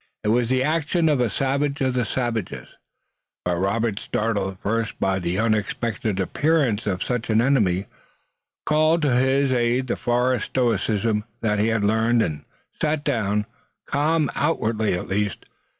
[0.23, 2.69] It was the action of a savage of the savages,
[3.45, 7.85] but Robert, startled at first by the unexpected appearance of such an enemy,
[8.65, 12.45] called to his aid the forest stoicism that he had learned and
[12.81, 13.45] sat down,
[13.85, 15.45] calm, outwardly at least.